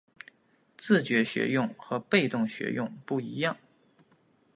[0.75, 3.55] 自觉学用与被动学用不一样